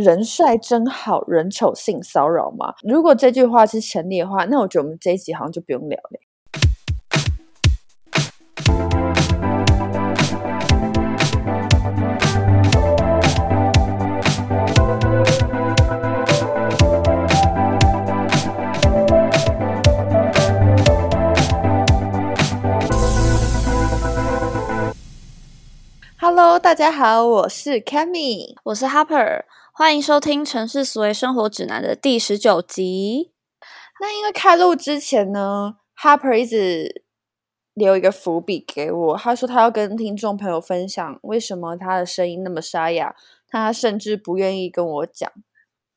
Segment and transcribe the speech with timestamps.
[0.00, 2.74] 人帅真好人丑性骚扰吗？
[2.82, 6.20] 如果这句话是成立的话，那我觉得我们这一集好像就不用聊了。
[26.18, 29.44] Hello，大家好，我是 Cammy，我是 Harper，
[29.78, 33.32] 欢迎收听《城市思维生活指南》的第十九集。
[34.00, 37.04] 那因为开录之前呢，Harper 一直
[37.74, 43.14] 留一个伏笔给我，他说他要跟听众朋友分享为什么他的声音那么沙哑，
[43.48, 45.30] 他甚至不愿意跟我讲。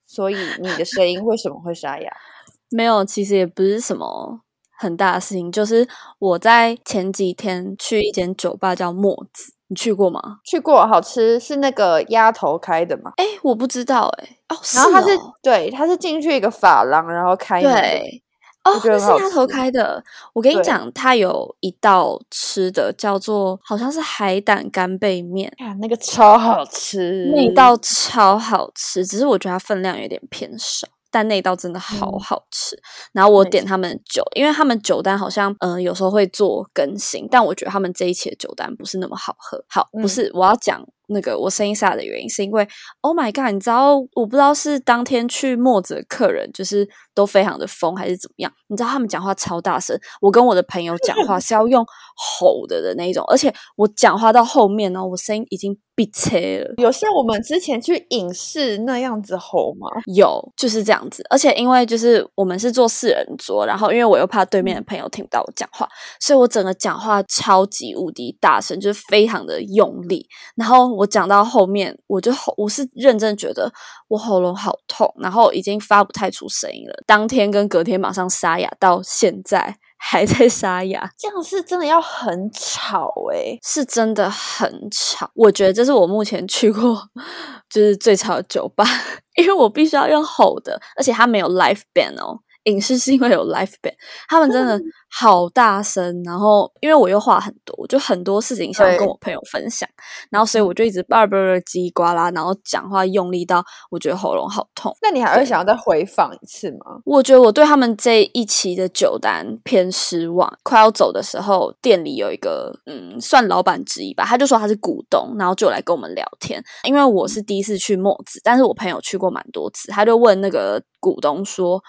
[0.06, 2.12] 所以你的声音为什么会沙哑？
[2.70, 4.42] 没有，其实也不是什么
[4.78, 5.88] 很大的事情，就是
[6.20, 9.54] 我在前几天去一间酒吧叫墨子。
[9.70, 10.20] 你去过吗？
[10.44, 13.14] 去过，好吃，是那个鸭头开的吗？
[13.18, 15.10] 哎，我不知道，哎，哦，然后它是
[15.44, 18.24] 对，它是进去一个发廊，然后开对，
[18.64, 20.04] 哦，是鸭头开的。
[20.34, 30.88] 我跟你讲，它有一道吃的叫做好像是海胆干贝面，啊，那个超好吃，那道超好吃，只是我觉得它分量有点偏少。
[31.12, 32.80] 但那道真的好好吃，
[33.14, 39.64] 然后我点他们的酒，因为他们酒单好像嗯有时候会做更新，但我觉得他们这一期的酒单不是那么好喝。
[39.68, 42.68] 好，不是我要讲那个我声音沙的原因，是因为
[43.02, 48.52] Oh my God，你知道我不知道是当天去墨子的客人就是都非常的疯还是怎么样？
[48.68, 55.78] 你知道他们讲话超大声，我跟我的朋友讲话是要用吼的的那一种，而且我讲话到后面呢，我声音已经。
[56.00, 59.90] 闭切了，有像我们之前去影视那样子吼吗？
[60.06, 61.22] 有，就是这样子。
[61.30, 65.86] 而且因为就是我们是坐四人桌，然后因为我又怕对面的朋友听不到我讲话，
[66.22, 70.26] 所以我整个讲话超级无敌大声，就是非常的用力。
[70.56, 73.72] 然后我讲到后面，我就喉，我是认真觉得
[74.10, 76.94] 我喉咙好痛，然后已经发不太出声音了。
[77.06, 79.78] 当天跟隔天马上沙哑，到现在。
[80.02, 85.30] 还在沙哑，这样是真的要很吵诶，是真的很吵。
[85.34, 86.98] 我觉得这是我目前去过
[87.70, 88.86] 就是最吵的酒吧，
[89.36, 92.40] 因为我必须要用吼的，而且它没有 live band 哦。
[92.70, 93.94] 影视是因为有 live band，
[94.28, 99.88] 他们真的好大声，然后因为我又话很多，我就很多事情想跟我朋友分享，
[100.30, 104.96] 然后所以我就一直叭叭叭叽里呱啦，然后讲话用力到我觉得喉咙好痛。
[105.02, 107.00] 那你还会想要再回访一次吗？
[107.06, 110.52] 我觉得我对他们这一期的酒单偏失望。
[110.64, 116.64] 快要走的时候，店里有一个嗯，算老板之一吧，他就说他是股东，然后就来跟我们聊天。
[116.84, 121.82] 因为我是第一次去墨子，但是我朋友去过蛮多次，他就问那个股东说。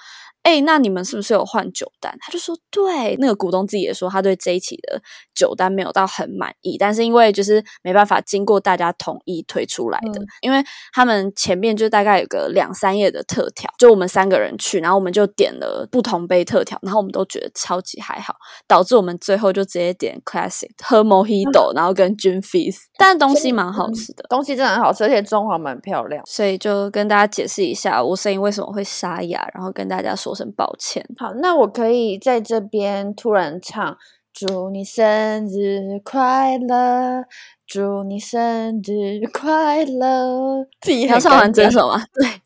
[0.43, 2.17] 哎，那你们是不是有换酒单？
[2.19, 5.03] 他就说，对，那个股东自己也说，他对这一期的
[5.35, 10.65] 酒单没有到很满意，但是因为就是没办法经过大家同意推出来的，因为
[10.95, 18.35] 他们前面就大概有个两三页的特调，就我们三个人去，然后我们就点了不同杯特调，然后我们都觉得超级还好，
[18.67, 30.30] 导致我们最后就直接点 classic 喝 mojito，然后跟 gin fizz，但东西蛮好吃的，东西真的很好吃，而且装潢蛮漂亮，所以就跟大家解释一下我声音为什么会沙哑，然后跟大家说。
[30.31, 31.05] 说声抱歉。
[31.19, 33.99] 好，那我可以在这边突然唱
[34.33, 37.25] “祝你生日快乐，
[37.67, 40.65] 祝你生日快乐”。
[40.87, 42.01] 你要唱完这首吗？
[42.15, 42.41] 对，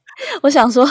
[0.44, 0.86] 我想说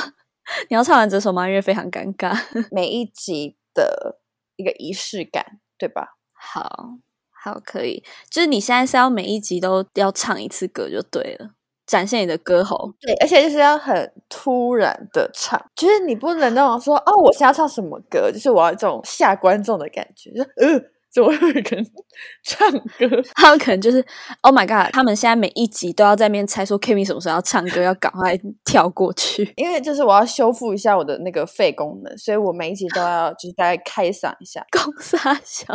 [0.69, 1.47] 你要唱完这首吗？
[1.47, 2.37] 因为非常尴尬。
[2.69, 4.19] 每一集的
[4.55, 6.17] 一个仪式感，对吧？
[6.33, 6.99] 好
[7.31, 8.03] 好，可以。
[8.29, 11.55] 就是你现在是要每一集都要唱一次歌就对了。
[11.85, 20.79] 展现你的歌喉，对，而且就是要很突然的唱，就是你不能那种说哦，我现在唱什么歌，就是我要这种吓观众的感觉，就呃，
[21.11, 21.85] 怎么会有人
[22.43, 23.22] 唱歌？
[23.35, 24.03] 他们可能就是
[24.41, 35.67] Oh my God，他们现在每一集都要在面猜说 Kimi 什么时候要唱歌，要赶快跳过去，因为就是我要修复一下我的那个肺功能，所以我每一集都要就是大概开嗓一下， 功沙小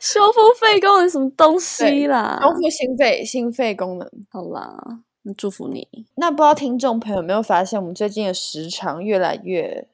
[0.00, 2.38] 修复肺功能什么东西啦？
[2.40, 4.78] 修复心肺心肺功能，好啦。
[5.36, 5.86] 祝福你。
[6.16, 9.86] 那不知道听众朋友有没有发现，我们最近的时长越来越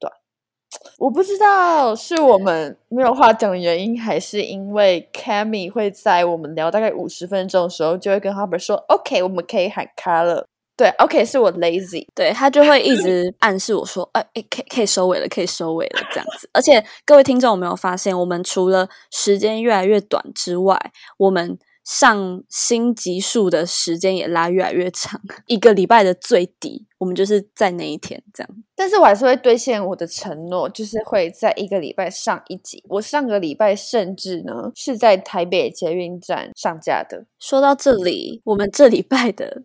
[0.00, 0.12] 短？
[0.98, 16.48] 我不知道是我们没有话讲的原因，还是因为 Cammy 会在我们聊大概五十分钟的时候，就会跟 Harper 说：“OK，我们可以喊卡了。”对，OK，是我 lazy，对他就会一直暗示我说：“哎，可可以收尾了，可以收尾了。”这样子。
[16.52, 21.58] 而且各位听众有没有发现，我们除了时间越来越短之外，我们。
[21.86, 28.50] 上新集数的时间也拉越来越长，一个礼拜的最低，我们就是在那一天这样。
[28.74, 32.82] 但是我还是会兑现我的承诺，就是会在一个礼拜上一集。
[32.88, 37.26] 我上个礼拜甚至呢是在台北捷运站上架的。
[37.38, 39.62] 说到这里，我们这礼拜的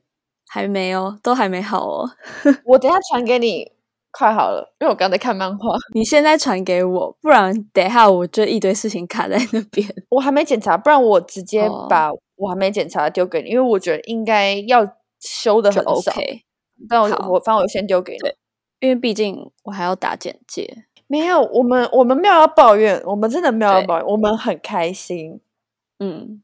[0.47, 2.11] 还没有，都还没好哦。
[2.65, 3.71] 我等一下传给你，
[4.11, 9.87] 快好了，因为我刚才看漫画，你现在传给我，不然等一下我就一堆事情卡在那边。
[10.09, 14.85] 我还没检查，不然我直接哦把我还没检查的丢给你，因为我觉得应该要
[15.19, 15.91] 修的很少。
[15.91, 16.41] OK，
[16.89, 18.29] 但我我反正我先丢给你。
[18.79, 20.85] 因为毕竟我还要打简介。
[21.05, 25.39] 没有，我们我们没有要抱怨，我们真的没有要抱怨，我们很开心。
[25.99, 26.41] 嗯，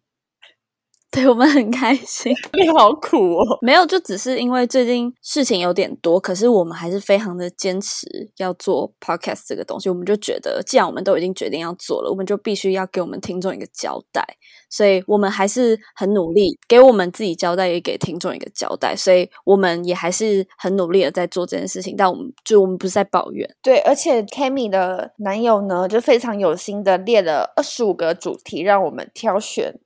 [1.17, 2.31] 对我们很开心。
[2.53, 3.57] 你好苦哦。
[3.63, 9.89] 没有，就只是因为最近事情有点多，可是我们还是非常的坚持要做 podcast 这个东西。
[9.89, 14.23] 我们就觉得，既然我们都已经决定要做了，我们就必须要给我们听众一个交代。
[14.69, 18.95] 所以我们还是很努力，给我们自己交代，也给听众一个交代。
[18.95, 21.95] 所以我们也还是很努力的在做这件事情。
[21.97, 29.79] 但我们就我们不是在抱怨，对，而且 Kami 的男友呢，就非常有心的列了二十五个主题让我们挑选，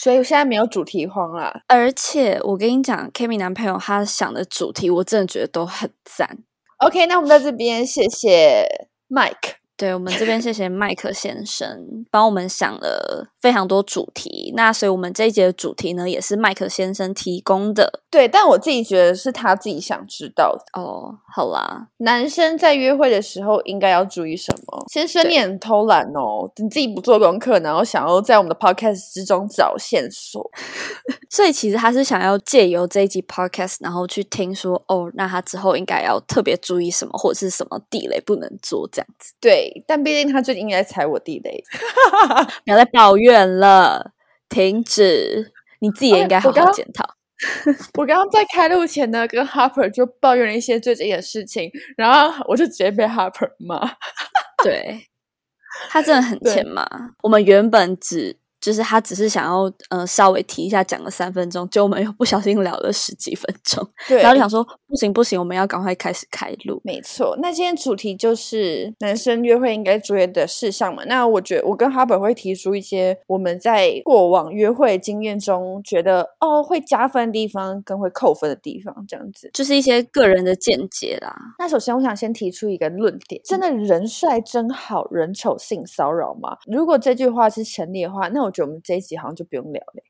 [0.00, 1.62] 所以现在没有主题慌了。
[1.66, 6.38] 而且我跟你讲，Kimi 男朋友他想的主题，我真的觉得都很赞。
[6.78, 8.64] OK，那我们在这边谢谢
[9.08, 9.56] Mike。
[9.78, 20.80] 对我们这边谢谢麦克先生帮我们想了非常多主题，那所以我们这一节的主题呢，也是麦克先生提供的对，但我自己觉得是他自己想知道的。
[20.80, 21.16] 哦。
[21.32, 24.84] 好啦，男生在约会的时候应该要注意什么？
[24.88, 30.50] 先生，你很偷懒哦，你自己不做功课，然后想要在我们的 podcast 之中找线索。
[31.30, 39.32] 所以其实他是想要借由这一集 podcast，然后去听说哦，那他之后应该要特别注意什么，或者是什么地雷不能做这样子。
[39.40, 41.62] 对，但毕竟他最近应该踩我地雷。
[42.64, 44.12] 不要再抱怨了，
[44.48, 47.14] 停止，你自己也哎应该好好检讨。
[47.96, 53.88] 我刚刚在开录前呢，跟 Harper 就抱怨了一些最近的事情，然后我就直接被 Harper 骂。
[54.64, 55.06] 对，
[55.88, 56.84] 他真的很 欠骂。
[57.22, 66.80] 我们原本只就是他只是想要呃稍微提一下，讲了三分钟，结果我们又不小心聊了十几分钟，对，然后就想说不行不行，我们要赶快开始开录。
[66.82, 71.04] 没错，那今天主题就是男生约会应该注意的事项嘛。
[71.04, 79.50] 那我觉得我跟哈本会提出一些我们在过往约会经验中觉得哦会加分的地方跟会扣分的地方，这样子。
[79.52, 86.56] 就是一些个人的见解啦，那首先我想先提出一个论点：真的人帅真好，人丑性骚扰吗？
[86.66, 90.02] 如果这句话是成立的话，那我觉得我们这一集好像就不用聊了。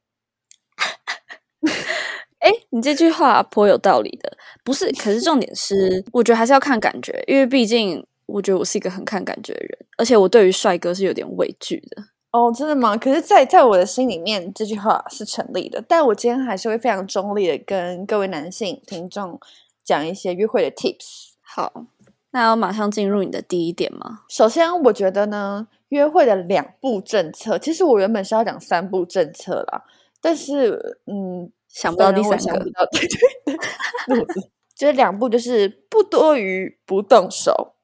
[2.39, 4.91] 哎，你这句话颇有道理的，不是？
[4.93, 12.05] 可是重点是，我觉得还是要看感觉，因为毕竟我觉得我是一个很看感觉的人，而且我对于帅哥是有点畏惧的。
[12.31, 12.97] 哦，真的吗？
[12.97, 15.83] 可是在，在我的心里面，这句话是成立的。
[15.89, 19.41] 但我今天还是会非常中立的跟各位男性听众
[19.83, 21.31] 讲一些约会的 tips。
[21.41, 21.87] 好，
[22.33, 24.21] 那要马上进入你的第一点吗？
[24.29, 29.85] 首先，我觉得呢，约会的两步政策，其实我原本是要讲三步政策啦，
[30.21, 37.75] 但是，嗯，想不到第三个我想不到，对对 对， 路子就是两步，就是不多余，不动手。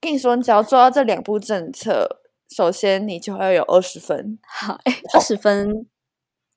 [0.00, 4.38] 跟你说，你只要做到这两步政策，首先你就要有二十分。
[4.46, 5.86] 好，哎，二十分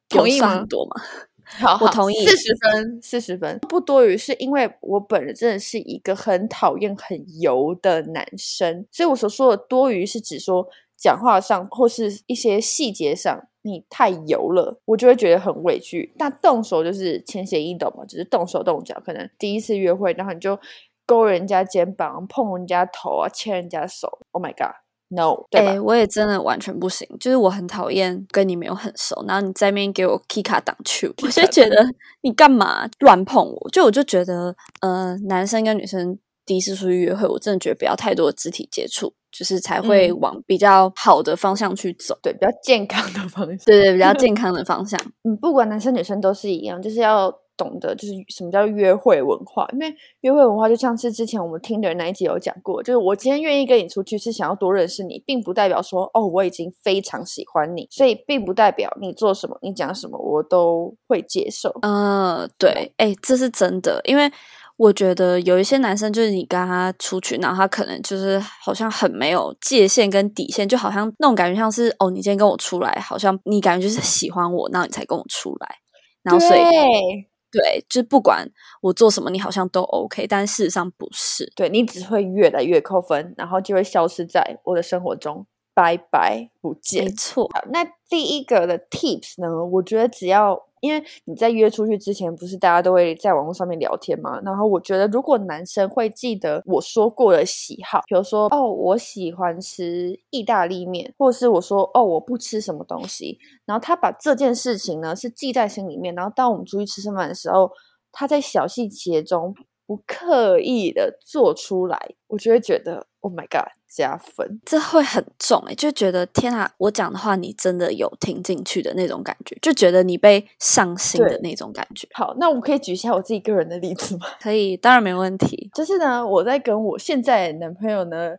[0.07, 1.01] 同意吗多吗？
[1.43, 16.13] 好，我同意四十分，四十分不多余，是因为我本人真的是一个很讨厌很油的男生，所以我所说的多余是指说讲话上或是一些细节上你太油了，我就会觉得很委屈。
[16.17, 20.57] 那动手就是浅显易懂嘛，只是动手动脚，可能第一次约会，然后你就
[21.05, 25.79] 勾人家肩膀、碰人家头啊、牵人家手，Oh my god，no，对？
[25.79, 31.75] 我也真的完全不行，就是我很讨厌跟你没有很熟，然后你在那边给我 K 卡挡去，我就觉得
[32.21, 33.69] 你干嘛乱碰我？
[33.71, 42.17] 就我就觉得，呃，男生跟女生第一次出去约会，我真的觉得不要太多肢体接触，就是才会嗯往比较好的方向去走。
[42.21, 43.57] 对，比较健康的方向。
[43.65, 44.99] 对对，比较健康的方向。
[45.23, 49.67] 嗯，不管男生女生都是一样，就是要懂得就是什么叫约会文化。
[49.73, 61.69] 因为约会文化就像是之前我们听的那一集有讲过，就是我今天愿意跟你出去是想要多认识你，并不代表说哦我已经非常喜欢你，所以并不代表你做什么你讲什么我都会接受。
[61.81, 64.31] 呃，对，哎，这是真的，因为
[64.79, 75.75] 我觉得有一些男生，就是你跟他出去，然后他可能就是好像很没有界限跟底线，就好像那种感觉像是哦，你今天跟我出来，好像你感觉就是喜欢我，然后你才跟我出来，
[76.23, 78.49] 然后所以对对，就不管
[78.81, 81.51] 我做什么，你好像都 OK，但事实上不是。
[81.57, 87.11] 对你只会越来越扣分，然后就会消失在我的生活中，拜拜不见没。
[87.11, 89.65] 错，那第一个的 tips 呢？
[89.73, 94.39] 我觉得只要因为你在约出去之前，不是大家都会在网络上面聊天嘛？
[94.41, 107.71] 然后我觉得，如果男生会记得我说过的喜好，比如说哦，我喜欢吃意大利面，或是我说哦，我不吃什么东西，然后他把这件事情呢是记在心里面，然后当我们出去吃吃饭的时候。
[108.11, 109.53] 他在小细节中
[109.85, 114.61] 不刻意的做出来，我就会觉得 Oh my God，加分。
[114.63, 122.07] 这会很重哎、就觉得天啊，我讲的话你真的有听进去的那种感觉，就觉得你被上心的那种感觉。
[122.13, 124.27] 好，那我可以举一下我自己个人的例子吗？
[124.39, 125.69] 可以，当然没问题。
[125.73, 128.35] 就是呢，我在跟我现在男朋友呢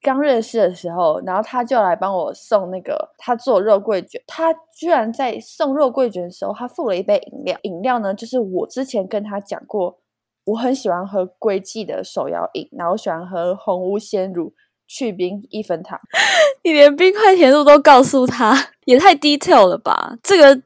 [0.00, 9.98] 刚认识的时候，然后他就来帮我送那个他做肉桂卷，他居然在送肉桂卷的时候，他付了一杯饮料，饮料呢就是我之前跟他讲过，
[10.44, 14.52] 我很喜欢喝龟记的手摇饮，然后我喜欢喝红屋鲜乳
[14.94, 15.98] 去冰一分糖。
[16.62, 20.16] 你连冰块甜度都告诉他，也太 detail 了吧？
[20.22, 20.62] 这个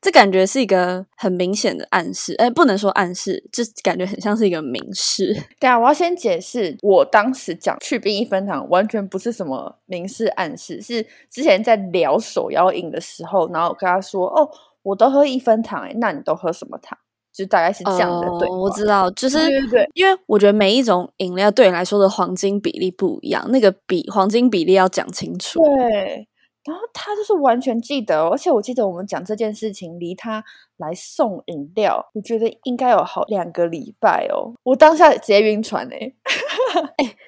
[0.00, 5.36] 这感觉是一个很明显的暗示，哎，不能说暗示，这感觉很像是一个明示。
[5.60, 14.48] 对啊，我要先解释，我当时讲去冰一分糖完全不是什么明示暗示，是之前在聊手摇饮的时候，然后我跟他说：“哦，
[14.82, 16.98] 我都喝一分糖，哎，那你都喝什么糖？”
[17.36, 25.60] 就大概是这样的对哦，我知道，就是对对对因为我觉得每一种饮料对你来说的黄金比例不一样，那个比黄金比例要讲清楚。
[25.62, 26.26] 对，
[26.64, 30.42] 然后他就是完全记得哦，而且我记得我们讲这件事情离他
[30.78, 34.54] 来送饮料，我觉得应该有好两个礼拜哦。
[34.62, 36.12] 我当下直接晕船 哎。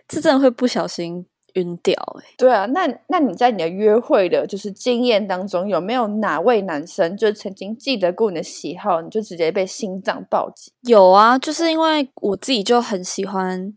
[0.08, 1.26] 这真的会不小心
[1.58, 10.72] 晕掉哎、对啊，那那你在你的约会的就是经验当中，有没有哪位男生就曾经记得过你的喜好，你就直接被心脏暴击？
[10.82, 13.74] 有啊，就是因为我自己就很喜欢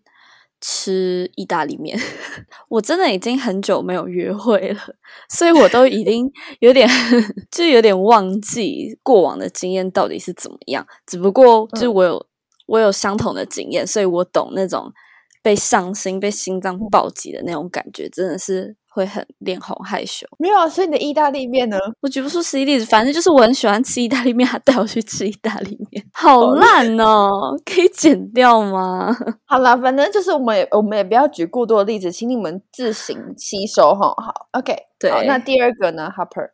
[0.59, 1.97] 吃意大利面，
[2.69, 4.79] 我真的已经很久没有约会了，
[5.29, 6.87] 所以我都已经有点
[7.49, 10.85] 就有点忘记过往的经验到底是怎么样。
[11.07, 12.25] 只不过就是嗯我有、
[12.67, 14.91] 我有相同的经验，所以我懂那种
[15.41, 20.27] 被上心、被心脏暴击的那种感觉，真的是会很脸红害羞。
[20.37, 21.77] 没有啊，所以你的意大利面呢？
[22.01, 27.29] 我举不出实际例子，反正就是我很喜欢吃意大利面，他带我去吃意大利面，好烂哦，
[27.65, 29.15] 可以剪掉吗？
[29.47, 34.13] 好啦，反正就是我们也我们也不要举过多的例子，请你们自行吸收哈。
[34.17, 36.51] 好，OK，对好，那第二个呢，Hopper。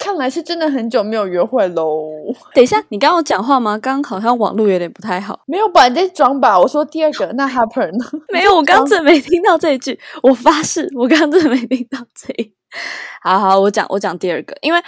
[0.00, 2.08] 看来是真的很久没有约会喽。
[2.54, 3.78] 等一下，你刚刚有讲话吗？
[3.78, 5.38] 刚刚好像网络有点不太好。
[5.46, 5.86] 没有吧？
[5.88, 6.58] 你在装吧？
[6.58, 8.04] 我说第二个，那 Hopper 呢？
[8.32, 10.00] 没有，我刚刚真的没听到这一句。
[10.22, 12.54] 我发誓，我刚刚真的没听到这一。
[13.22, 14.80] 好好，我讲我讲第二个，因为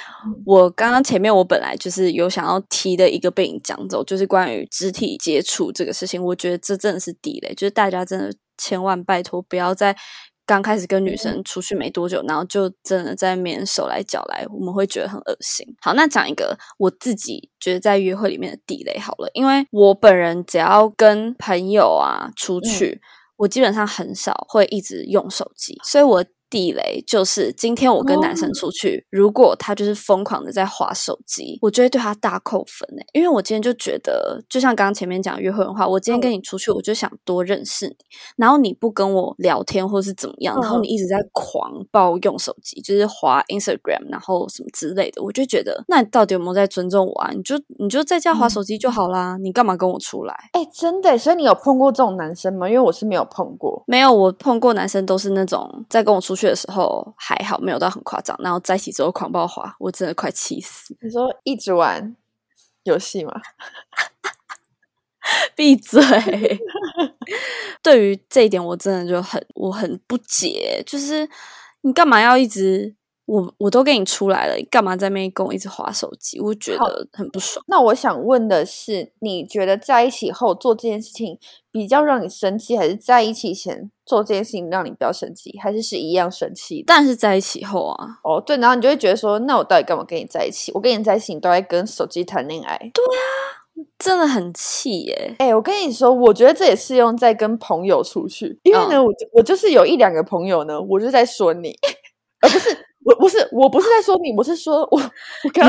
[0.47, 9.95] 我刚刚前面我本来就是有想要提的一个被你讲走，就是关于肢体接触这个事情，我觉得这真的是地雷，就是大家真的千万拜托不要在
[10.53, 15.67] 刚开始跟女生出去没多久，然后就真的在面手来脚来，我们会觉得很恶心。
[15.81, 23.01] 好，那讲一个我自己觉得在约会里面的地雷好了，因为我本人只要跟朋友啊出去，
[23.37, 26.23] 我基本上很少会一直用手机，所以我。
[26.53, 37.97] 地雷就是今天我跟男生出去，如果他就是疯狂的在划手机，我就会对他大扣分诶、因为我今天就觉得，就像刚刚前面讲约会的话，我今天跟你出去，我就想多认识你，
[38.37, 47.31] 然后你不跟我聊天或是怎么样，然后嗯你一直在狂暴用手机，就是划 Instagram，然后什么之类的，我就觉得，那你到底有没有在尊重我啊？
[47.35, 50.35] 你就你就在家划手机就好啦，你干嘛跟我出来？
[50.53, 52.69] 哎，真的，所以你有碰过这种男生吗？
[52.69, 53.83] 因为我是没有碰过。
[53.87, 60.97] 没有，我碰过男生都是那种在跟我出去的时候还好，没有到很夸张，然后在一起之后狂暴滑，我真的快气死。
[61.01, 62.17] 你说一直玩
[62.85, 63.33] 游戏吗？
[65.55, 66.01] 闭嘴！
[67.83, 71.29] 对于这一点，我真的就很我很不解，就是
[71.83, 76.41] 你干嘛要一直我我都跟你出来了，你干嘛在那边跟我一直划手机？
[76.41, 77.65] 我觉得很不爽。
[77.69, 81.39] 那我想问的是，你觉得在一起后做这件事情
[81.71, 86.85] 比较让你生气，还是在一起前做这件事情让你比较生气，还是是一样生气的？
[86.87, 90.73] 但是在一起后啊，哦，对，然后你就会觉得说，那我到底干嘛跟你在一起？
[90.75, 92.77] 我跟你在一起，你都在跟手机谈恋爱。
[92.93, 93.63] 对啊
[93.99, 101.75] 真的很气耶、哎、我跟你说，我觉得这也适用在跟朋友出去，因为呢，嗯我就我就是有一两个朋友呢，我就在说你，
[103.05, 105.01] 我不是我不是在说你，我是说我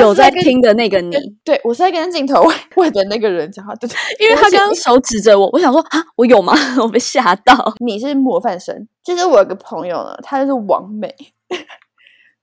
[0.00, 6.54] 有在听的那个你，对我是在跟镜头外外的那个人讲话，对对， 因为他刚刚手指着我，我想说啊，我有吗？
[6.80, 7.74] 我被吓到。
[7.80, 11.12] 你是模范生，就是我有个朋友呢，他就是王美，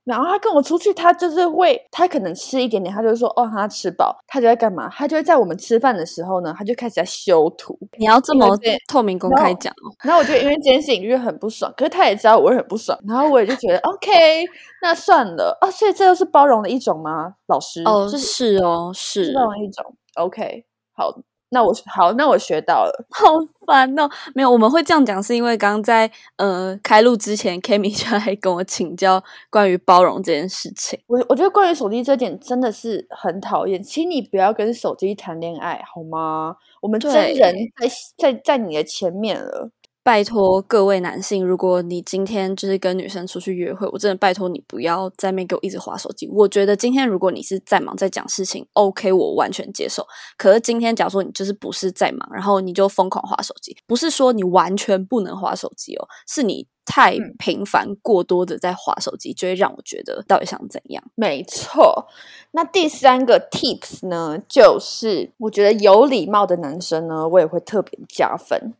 [0.04, 4.88] 然后他跟我出去，他就是会，他可能吃一点点，他就说哦，他吃饱，他就在干嘛？
[4.90, 8.48] 他就会在我们吃饭的时候呢，他就开始在修图，你要这么
[8.88, 9.94] 透明公开讲哦？
[10.02, 14.44] 然后我就因为这件事情就是很不爽，可是他也知道我会很不爽，然后我也就觉得 OK，
[14.80, 17.34] 那算了啊，所以这又是包容的一种吗？
[17.46, 19.84] 老师哦，这是哦，是是包容的一种
[20.16, 20.64] ，OK，
[20.96, 21.14] 好，
[21.52, 23.04] 那我好，那我学到了。
[23.12, 23.26] 好
[23.66, 24.08] 烦哦！
[24.34, 30.98] 没有，我们会这样讲，是因为刚刚在呃开录之前，Kimi 就来跟我请教关于包容这件事情。
[31.06, 36.56] 我我觉得关于手机这点真的是很讨厌，请你不要跟手机谈恋爱好吗？
[36.80, 39.70] 我们真人在在在你的前面了。
[40.04, 46.28] 拜托各位男性，如果你今天就是跟女生出去约会，我真的拜托你不要在那边给我一直划手机。
[46.28, 50.04] 我觉得今天如果你是在忙在讲事情，OK，我完全接受。
[50.36, 61.04] 可是今天假如说你就是不是在忙，然后你就疯狂划手机，不是说你完全不能划手机哦，是你太嗯频繁过多的在划手机，就会让我觉得到底想怎样。
[61.14, 62.08] 没错，
[62.50, 68.74] 那第三个 tips 呢，就是我觉得有礼貌的男生呢，我也会特别加分。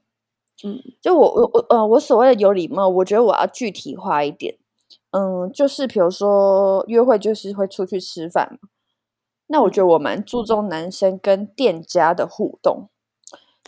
[0.65, 4.57] 嗯，就我我我呃，我所谓的有礼貌，我觉得我要具体化一点。
[5.11, 8.69] 嗯，就是比如说约会，就是会出去吃饭嘛。
[9.49, 12.89] 那我觉得我蛮注重男生跟店家的互动，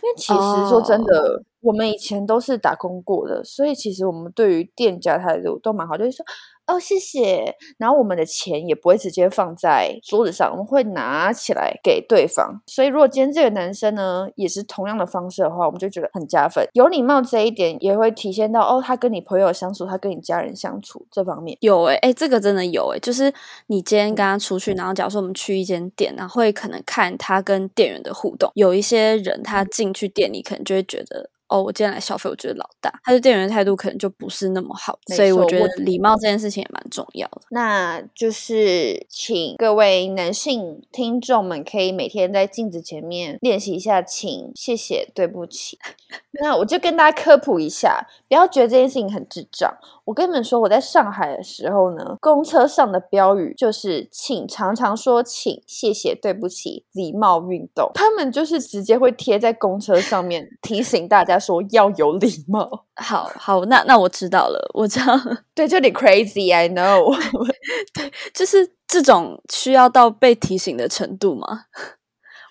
[0.01, 6.25] 因为其实说真的，我们以前都是打工过的，所以其实我们对于店家态度都蛮好，就是说
[6.67, 12.61] 哦谢谢，然后我们的钱也不会直接放在桌子上，我们会拿起来给对方。
[12.65, 16.67] 所以如果今天这个男生呢也是同样的方式的话，我们就觉得很加分。
[16.73, 21.57] 有礼貌这一点也会体现到哦，他跟你朋友相处，他跟你家人相处这方面。
[21.61, 23.31] 有诶、诶、这个真的有诶、就是
[23.67, 28.51] 你今天跟他出去，然后假如说我们去一间店，然后会可能看他跟店员的互动。
[28.55, 31.29] 有一些人他进去店里，可能就会觉得。
[31.47, 37.41] 哦，我今天来消费，我觉得老大，他对店员的态度可能就不是那么好，所以我觉得礼貌这件事情也蛮重要的。
[37.51, 45.77] 那就是请各位男性听众们可以每天在镜子前面练习一下，请、谢谢、对不起。
[46.41, 49.71] 那我就跟大家科普一下，不要觉得这件事情很智障。
[50.05, 57.89] 我跟你们说，我在上海的时候呢，公车上的标语就是“请常常说请、谢谢、对不起，礼貌运动”。
[57.95, 62.85] 他们就是直接会贴在公车上面 提醒大家说要有礼貌。
[62.95, 65.19] 好好，那那我知道了，我知道，
[65.55, 67.11] 对，就你 crazy，I know。
[67.95, 71.63] 对就是这种需要到被提醒的程度吗？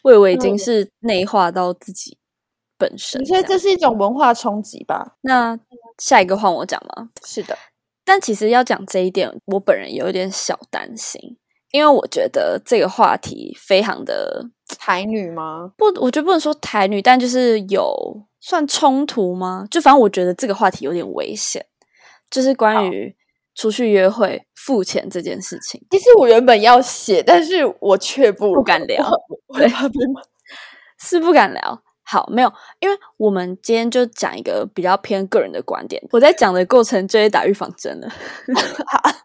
[0.02, 2.18] 我以为已经嗯是内化到自己
[2.76, 3.42] 本身你这样。
[3.42, 5.14] 觉得这是一种文化冲击吧？
[5.22, 5.56] 那
[5.98, 7.10] 下一个换我讲吗？
[7.24, 7.56] 是的。
[8.04, 11.38] 但其实要讲这一点，我本人有一点小担心，
[11.70, 14.44] 因为我觉得这个话题非常的
[14.78, 15.72] 台女吗？
[15.76, 19.66] 不，我觉得不能说台女，但就是有算冲突吗？
[19.70, 21.64] 就反正我觉得这个话题有点危险，
[22.30, 23.16] 就是关于
[23.54, 25.80] 出去约会付钱这件事情。
[25.90, 29.10] 其实我原本要写，但是我却不不敢聊
[31.00, 31.82] 是不敢聊。
[32.04, 36.02] 好，没有，因为我们今天就讲一个比较偏个人的观点。
[36.12, 38.08] 我在讲的过程就会打预防针了。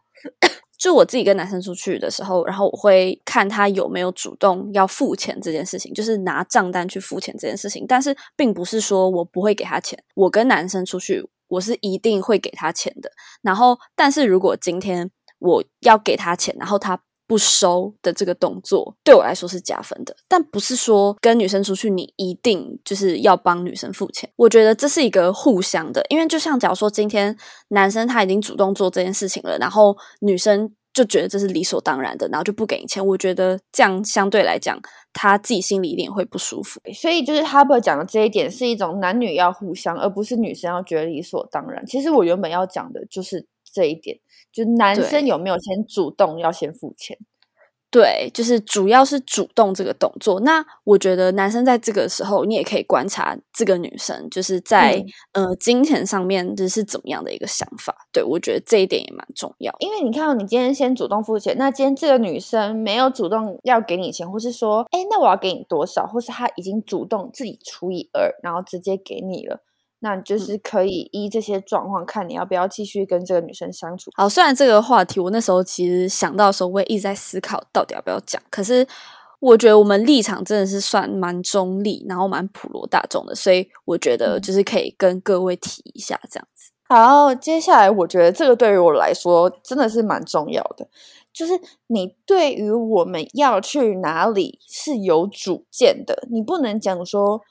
[0.79, 7.85] 就我自己跟男生出去的时候，然后我会看他有没有主动要付钱这件事情，就是拿账单去付钱这件事情。
[7.85, 13.11] 但是并不是说我不会给他钱，我跟男生出去，我是一定会给他钱的。
[13.41, 20.15] 然后，但是如果今天我要给他钱，然后他不收的这个动作，对我来说是加分的。
[20.27, 24.27] 但不是说跟女生出去，你一定就是要帮女生付钱。
[24.35, 27.37] 我觉得这是一个互相的，因为就像假如说今天
[27.67, 33.05] 男生他已经主动做这件事情了，然后女生就觉得这是理所当然的，然后就不给你钱。
[33.05, 34.81] 我觉得这样相对来讲，
[35.13, 36.81] 他自己心里一定会不舒服。
[36.95, 41.85] 所以就是 Huber 讲的这一点是一种男女要互相，而不是女生要觉得理所当然。
[41.85, 44.17] 其实我原本要讲的就是这一点，
[44.63, 47.17] 就男生有没有先主动要先付钱。
[47.91, 50.39] 对，就是主要是主动这个动作。
[50.41, 57.95] 那我觉得男生在这个时候，你也可以观察这个女生，就是在、呃金钱上面就是怎么样的一个想法。
[58.13, 59.75] 对我觉得这一点也蛮重要。
[59.79, 69.63] 因为你看到你今天先主动付钱，那今天这个女生没有主动要给你钱，或是说，哎，那我要给你多少，或是她已经主动自己除以二，然后直接给你了，
[70.01, 74.09] 那你就是可以依这些状况看你要不要继续跟这个女生相处。
[74.15, 78.41] 好，虽然这个话题我那时候其实想到的时候，我也一直在思考到底要不要讲。
[78.49, 78.87] 可是
[79.39, 86.71] 我觉得我们立场真的是算蛮中立，然后蛮普罗大众的，所以我觉得嗯就是可以跟各位提一下这样子。
[86.87, 90.87] 好，接下来我觉得这个对于我来说真的是蛮重要的，
[91.31, 91.53] 就是
[91.87, 97.41] 你对于我们要去哪里是有主见的，你不能讲说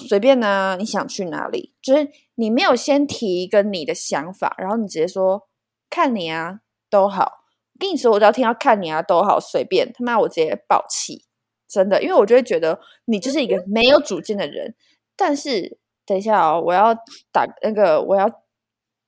[0.00, 5.48] 随便啊，你想去哪里，就是你没有先提一个你的想法，然后你直接说
[5.88, 7.44] 看你啊都好。
[7.78, 11.24] 跟你说，我只要听到看你啊都好，随便他妈我直接爆气，
[11.68, 14.76] 真的，因为我就会觉得你就是一个没有主见的人。
[15.16, 16.94] 但是等一下哦，我要
[17.32, 18.30] 打那个，我要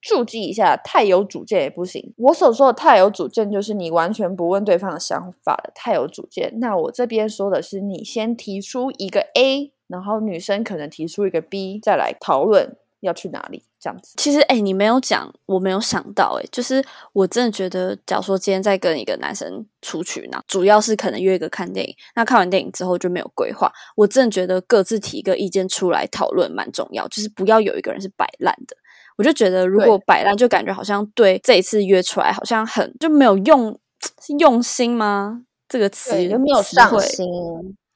[0.01, 2.13] 注记一下，太有主见也不行。
[2.17, 6.59] 我所说的太有主见，就是你完全不问对方的想法的太有主见。
[6.59, 14.15] 那我这边说的是，你先提出一个 A，然后女生可能提出一个 B，再来讨论要去哪里这样子。
[14.17, 28.77] 其实，哎、你没有讲，我没有想到、哎，就是我真的觉得，假如说今天在跟一个男生出去呢，主要是可能约一个看电影，那看完电影之后就没有规划，我真的觉得各自提一个意见出来讨论蛮重要，就是不要有一个人是摆烂的。
[29.17, 33.79] 我就觉得，如果对摆烂，就感觉好像对这一次约出来好像很就没有用，
[34.21, 35.43] 是用心吗？
[35.69, 37.27] 这个词对，就没有上心，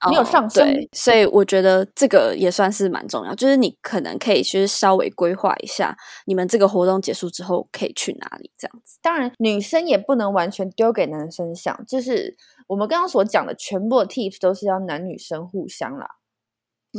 [0.08, 0.62] 没有哦上心。
[0.62, 8.98] 对，所以我觉得这个也算是蛮重要，就是你可能可以去稍微规划一下，你们这个活动结束之后可以去哪里这样子。
[9.02, 12.36] 当然，女生也不能完全丢给男生想，就是
[12.68, 16.16] 我们刚刚所讲的全部的 tips 都是要男女生互相啦。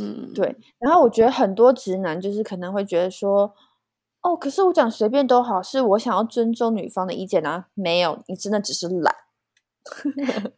[0.00, 3.52] 嗯，对，然后我觉得很多直男就是可能会觉得说，
[4.22, 7.66] 哦，可是我讲随便都好，是我想要尊重女方的意见啊。
[7.74, 9.14] 没有，你真的只是懒。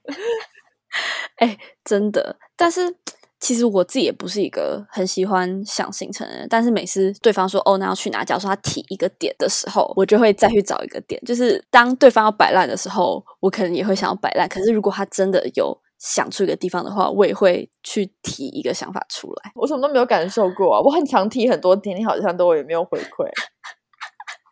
[1.37, 2.37] 哎，真的。
[2.57, 2.97] 但是
[3.41, 8.25] 其实我自己也不是一个很喜欢想行程的人，但是每次对方说哦，那要去哪？
[8.25, 11.21] 假如说他提一个点的时候，我就会再去找一个点。
[11.27, 14.49] 就是当对方要摆烂的时候，我可能也会想要摆烂。
[14.49, 19.53] 可是如果他真的有想出一个地方的话，我也会去提一个想法出来。
[19.57, 23.29] 我什么都没有感受过啊，我很常提很多点，你好像都也没有回馈。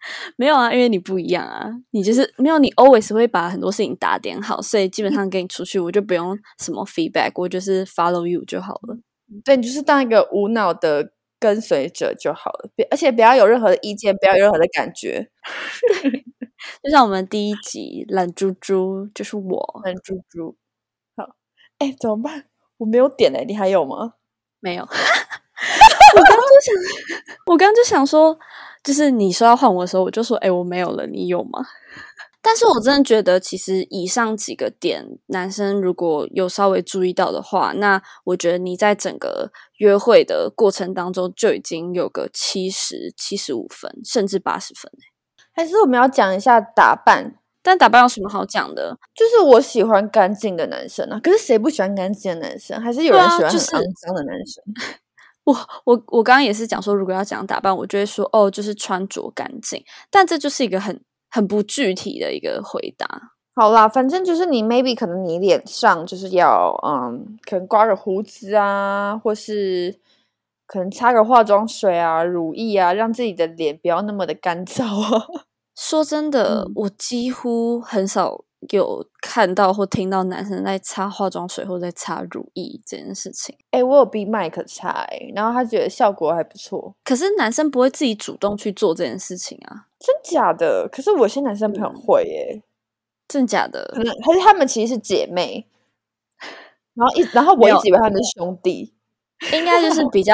[0.37, 8.99] 没有啊，因为你不一样啊，你就是没有你 always 会把很多事情打点好，所以基本上跟你出去，我就不用什么 feedback，我就是 follow you 就好了。
[9.45, 15.31] 对，你就是当一个无脑的跟随者就好了，别而且不要有任何的意见，不要有任何的感觉。
[16.83, 20.57] 就像我们第一集懒猪猪就是我，懒猪猪。
[21.17, 21.35] 好，
[21.79, 22.45] 哎，怎么办？
[22.79, 24.15] 我没有点哎、你还有吗？
[24.61, 24.83] 没有。
[26.15, 26.75] 我刚刚就想，
[27.47, 28.38] 我刚刚就想说，
[28.83, 31.64] 就是你说要换我的时候，我就说，哎、我没有了，你有吗？
[32.45, 45.05] 但是我真的觉得，其实以上几个点，男生如果有稍微注意到的话，那我觉得你在整个约会的过程当中就已经有个七十七十五分，甚至八十分欸。
[45.55, 47.37] 还是我们要讲一下打扮？
[47.62, 48.99] 但打扮有什么好讲的？
[49.14, 52.81] 就是我喜欢干净的男生啊，可是谁不喜欢干净的男生？
[52.81, 54.64] 还是有人喜欢很肮脏的男生？
[55.44, 61.00] 我我我刚刚也是讲说，如果要讲打扮，我就会说哦，就是穿着干净，但这就是一个很
[61.31, 63.33] 很不具体的一个回答。
[63.55, 69.98] 好啦，反正就是你 maybe 可能你脸上就是要嗯，可能刮个胡子啊，或是
[70.66, 75.26] 可能擦个化妆水啊、乳液啊，让自己的脸不要那么的干燥啊。
[75.76, 83.57] 说真的，嗯我几乎很少有看到或听到男生在擦化妆水或在擦乳液这件事情。
[83.70, 90.88] 哎、我有逼麦克擦、欸，然后他觉得效果还不错，可是男生不会自己主动去做这件事情啊，真假的？
[90.90, 92.62] 可是我有些男生朋友嗯会耶、
[93.29, 94.03] 真假的可？
[94.03, 95.66] 能还是他们其实是姐妹，
[96.94, 98.92] 然后一然后我一直以为他们是兄弟。
[99.53, 100.33] 应该就是比较，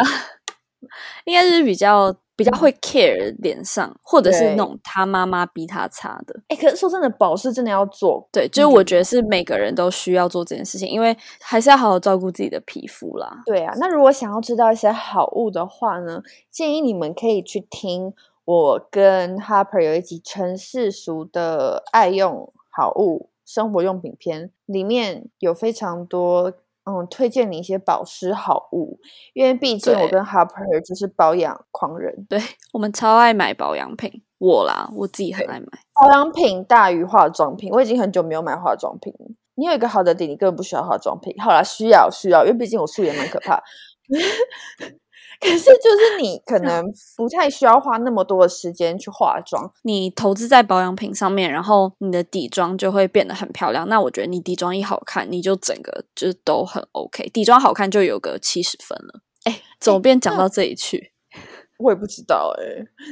[1.24, 6.40] 应该就是比较比较会 care 脸上，或者是对那种他妈妈逼他擦的。
[6.46, 8.28] 哎、可是说真的，保湿真的要做。
[8.30, 13.42] 对，就是我觉得是每个人都需要做这件事情，因为还是要好好照顾自己的皮肤啦。
[13.44, 26.52] 对啊，那如果想要知道一些好物的话呢，建议你们可以去听我跟 Harper 有一集陈世俗的爱用好物生活用品篇，里面有非常多
[26.88, 28.98] 嗯推荐你一些保湿好物，
[29.34, 32.40] 因为毕竟我跟 Harper 就是保养狂人，对
[32.72, 35.66] 我们超爱买保养品，我啦，我自己很爱买。
[35.94, 39.12] 保养品大于化妆品，我已经很久没有买化妆品。
[39.54, 41.34] 你有一个好的底，你根本不需要化妆品。
[41.42, 43.62] 好啦，需要需要，因为毕竟我素颜蛮可怕。
[45.40, 46.84] 可是就是你可能
[47.16, 53.88] 不太需要花那么多的时间去化妆，你投资在保养品上面，然后你的底妆就会变得很漂亮。
[53.88, 57.28] 那我觉得你底妆一好看，你就整个就是都很 OK。
[57.28, 59.20] 底妆好看就有个七十分了。
[59.44, 61.12] 哎，怎么变讲到这里去？
[61.78, 62.64] 我也不知道哎、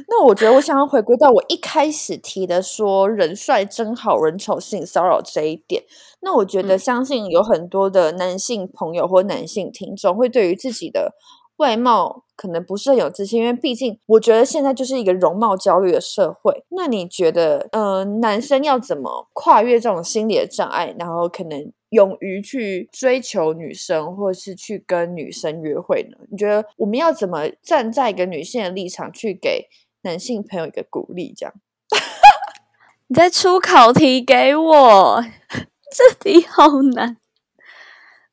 [0.09, 5.83] 那我觉得我想要回归到我一开始提的说人帅真好人丑性骚扰这一点。
[6.19, 11.13] 那我觉得嗯相信有很多的男性朋友或男性听众会对于自己的
[11.57, 16.63] 外貌可能不是很有自信，因为毕竟我觉得现在就是一个容貌焦虑的社会。
[16.69, 26.17] 那你觉得，呃，男生要怎么跨越这种心理的障碍，然后可能勇于去追求女生，或是去跟女生约会呢？
[26.29, 29.67] 你觉得我们要怎么站在一个女性的立场去给
[30.03, 31.33] 男性朋友一个鼓励？
[31.35, 31.53] 这样
[33.07, 35.23] 你在出考题给我，
[35.91, 37.17] 这题好难。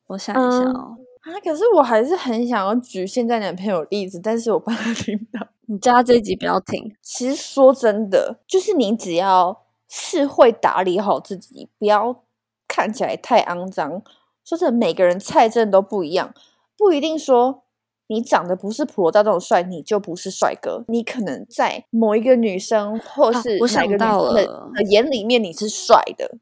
[0.07, 5.47] 我想一下嗯哦，啊，可是我还是很想要举现在男朋友例子，但是我怕他听不到。
[5.65, 6.95] 你叫他这一集不要听。
[7.01, 12.21] 其实说真的，就是你只要是会打理好自己，不要
[12.67, 14.03] 看起来太肮脏。
[14.43, 16.31] 说真的，每个人菜真的都不一样，
[16.77, 17.63] 不一定说
[18.05, 20.85] 你长得不是普罗大众帅，你就不是帅哥。
[20.87, 24.33] 你可能在某一个女生或是我哪个女想到了
[24.75, 26.37] 的眼里面，你是帅的。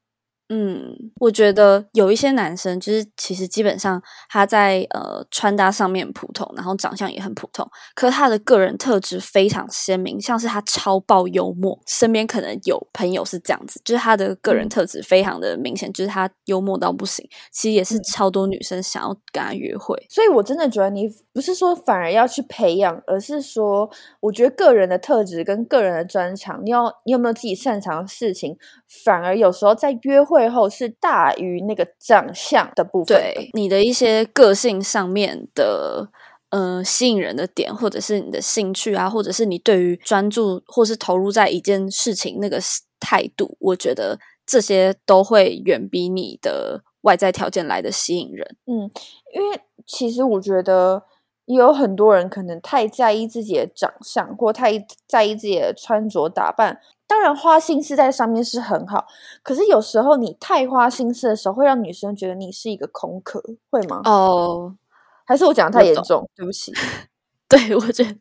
[0.55, 19.97] 嗯，我觉得有一些男生，就是其实基本上他在呃穿搭上面普通，然后长相也很普通，可是他的个人特质非常鲜明，像是他超爆幽默，身边可能有朋友是这样子，就是他的个人嗯特质非常的明显，就是他幽默到不行，其实也是嗯超多女生想要跟他约会。
[20.07, 23.89] 所以，我真的觉得你不是说反而要去培养，而是说，
[24.19, 28.55] 我觉得个人的特质跟个人的专长，你要你有没有自己擅长的事情，
[29.03, 33.33] 反而有时候在约会后是大于那个长相的部分的。
[33.33, 36.09] 对你的一些个性上面的。
[36.53, 42.59] 呃，吸引人的点，或者是你的兴趣啊，或者是你对于专注或是投入在一件事情那个
[42.99, 48.55] 态度，我觉得这些都会远比你的外在条件来的吸引人。
[48.67, 48.87] 嗯，
[49.33, 51.01] 因为其实我觉得
[51.45, 54.73] 也有很多人可能太在意自己的长相，或太
[55.07, 56.79] 在意自己的穿着打扮。
[57.13, 59.05] 当然，花心思在上面是很好，
[59.43, 64.01] 可是有时候你太花心思的时候，会让女生觉得你是一个空壳，会吗？
[64.05, 64.75] 哦，
[65.23, 66.27] 还是我讲的太严重？
[66.35, 66.73] 对不起，
[67.47, 68.15] 对，我觉得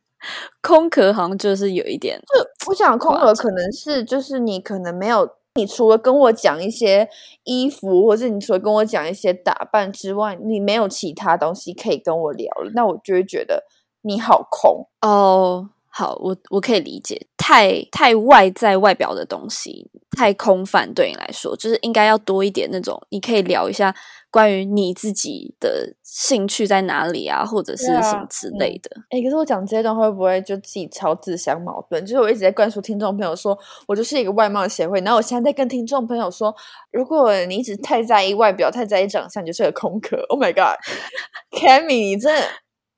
[0.61, 7.09] 空壳好像就是有一点，就我讲的空夸壳可能是就是你可能没有，你除了跟我讲一些
[7.45, 13.65] 衣服，或是你除了跟我讲一些打扮之外，你没有其他东西可以跟我聊了，那我就会觉得
[14.03, 14.87] 你好空。
[15.01, 23.95] 哦，好，我我可以理解，太太外在外表的东西太空泛，对你来说，就是应该要多一点那种，你可以聊一下
[24.31, 28.91] 关于你自己的兴趣在哪里啊，或者是什么之类的。
[29.11, 32.01] 哎、可是我讲这些段会不会就自己超自相矛盾？
[32.07, 36.55] 就是我一直在灌输听众朋友说，我就是一个外貌协会，然后我现在在跟听众朋友说，
[36.91, 40.17] 如果你一直太在意外表、太在意长相，你就是个空壳。
[40.31, 42.47] Oh my god，Cammy，你真的，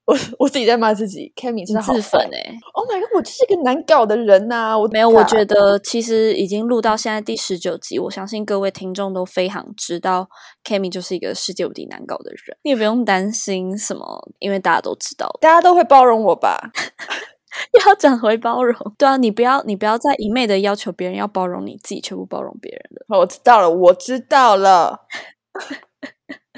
[0.07, 10.29] 我我自己在骂自己的好自粉烦哎、Oh my god，我就是一个难搞的人呐、我没有，我觉得其实已经录到现在第十九集，我相信各位听众都非常知道
[10.63, 14.05] ，Kimi 就是一个世界无敌难搞的人，你也不用担心什么，
[14.41, 15.31] 因为大家都知道。
[15.41, 16.59] 大家都会包容我吧？
[17.87, 23.07] 要讲回包容，对啊，你不要你不要再一昧的要求别人要包容你自己，却不包容别人了。
[23.09, 25.07] 好我知道了，我知道了。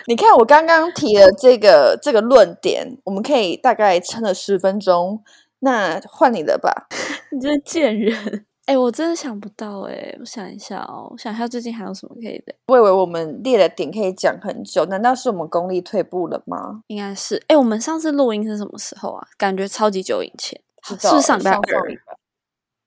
[0.09, 5.23] 你看，我刚刚提了这个这个论点，我们可以大概撑了十分钟。
[5.61, 6.87] 那换你的吧。
[7.33, 8.45] 你这贱人！
[8.66, 12.53] 哎、我真的想不到哎、我想一下哦，我想一下最近还有什么可以的？
[12.66, 16.83] 我以为我们列的点可以讲很久，难道是我们功力退步了吗？
[16.88, 19.27] 应该是哎、我们上次录音是什么时候啊？
[19.38, 21.62] 感觉超级久以前，是不是上礼拜二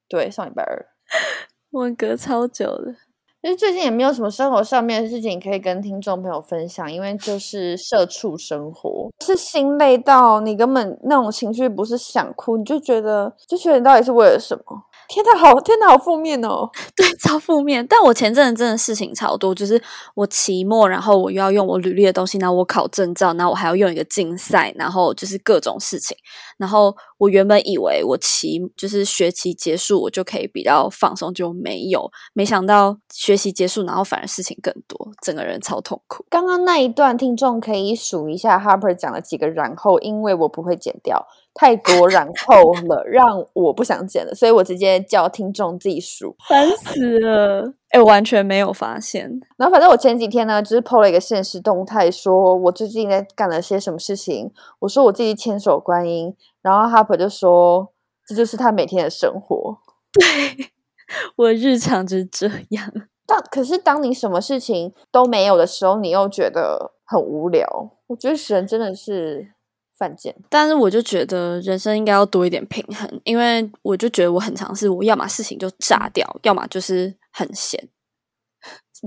[0.09, 0.85] 对，上礼拜二。
[1.71, 2.95] 我们隔超久的。
[3.41, 14.83] 其实最近也没有什么生活上面的事情可以跟听众朋友分享，因为就是社畜生活，是心累到你根本那种情绪不是想哭，你就觉得就觉得你到底是为了什么？
[15.09, 16.69] 天哪，好天哪，好负面哦！
[16.95, 17.85] 对，超负面。
[17.87, 19.81] 但我前阵子真的事情超多，就是
[20.13, 26.15] 我期末，然后我又要用我履历的东西，然后我考证照，然后我还要用一个竞赛，然后就是各种事情。
[26.57, 36.23] 然后我原本以为我期就是学期结束，我就可以比较放松，就没有，没想到学习结束，然后反而事情更多，整个人超痛苦。
[36.29, 46.35] 刚刚那一段，听众可以数一下 Harper 讲了几个然后，因为我不会剪掉，太多然后了，让我不想剪了，所以我直接叫听众自己数。
[46.47, 47.73] 烦死了！
[47.89, 49.39] 哎、我完全没有发现。
[49.57, 54.51] 然后反正我前几天呢，就是 PO 了一个现实动态，说我最近在干了些什么事情。
[54.79, 57.91] 我说我自己千手观音，然后 Harper 就说
[58.27, 59.79] 这就是他每天的生活。
[60.13, 60.71] 对
[61.35, 62.91] 我日常就是这样。
[63.25, 67.67] 但可是当你什么事情都没有的时候，你又觉得很无聊。
[68.07, 69.51] 我觉得人真的是
[69.99, 70.33] 犯贱。
[70.49, 77.87] 但是我就觉得人生应该要多一点平衡，因为我就觉得我很尝试我要么事情就炸掉，要么就是很闲，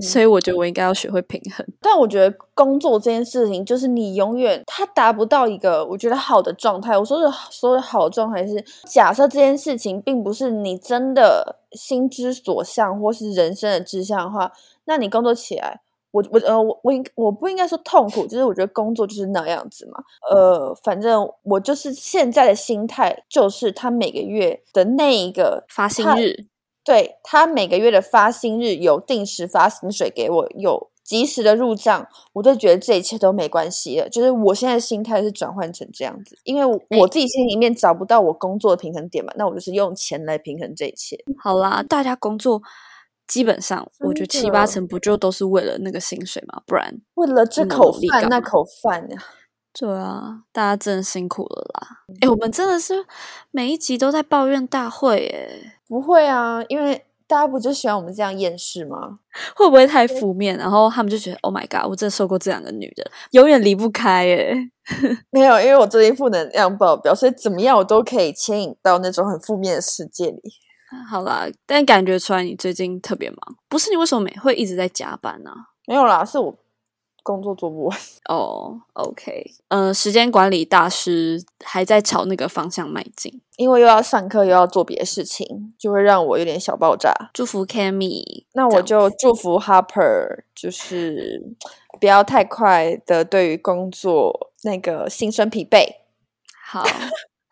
[0.01, 1.65] 所以我觉得我应该要学会平衡。
[1.81, 6.97] 但我觉得工作这件事情，就是你永远它达不到一个我觉得好的状态。
[6.97, 14.51] 我说的说的好的状态是，假设这件事情并不是你真的心之所向，或是人生的志向的话，
[14.85, 15.81] 那你工作起来，
[16.13, 20.03] 我我呃我我应我不应该说痛苦，就是我觉得工作就是那样子嘛。
[20.29, 26.45] 呃，反正我就是现在的心态，就是他每个月的那一个发薪日，
[26.83, 34.07] 对他每个月的发薪日有定时发薪水给我，有及时的入账，我都觉得这一切都没关系了。
[34.07, 36.65] 就是我现在的心态是转换成这样子，因为
[36.97, 41.17] 我自己心里面找不到我工作的平衡点嘛，那我就是用钱来平衡这一切。
[41.39, 42.61] 好啦，大家工作
[43.27, 49.17] 基本上我觉得七八成不就都是为了那个薪水嘛，不然为了这口饭那口饭呀，
[49.73, 52.03] 对啊，大家真的辛苦了啦！
[52.21, 53.05] 哎，我们真的是
[53.51, 59.19] 每一集都在抱怨大会，哎，不会啊，因为大家不就喜欢我们这样厌世吗？
[59.55, 60.55] 会不会太负面？
[60.57, 64.69] 然后他们就觉得，Oh my god，我真的受过这两个女人，永远离不开，哎，
[65.31, 70.41] 没有，因为我最近负能量爆表，所以怎么样我都可以牵引到那种很负面的世界里。
[71.09, 73.37] 好啦，但感觉出来你最近特别忙，
[73.69, 75.51] 不是你为什么每会一直在加班呢？
[75.87, 76.57] 没有啦，是我。
[77.25, 87.13] 工作做不完 哦，OK，嗯，时间管理大师还在朝那个方向迈进，因为又要上课又要做别的事情，就会让我有点小爆炸。
[87.33, 91.55] 祝福 Cammy，那我就祝福 Harper，就是
[92.01, 95.85] 不要太快的对于工作那个心生疲惫。
[96.65, 96.83] 好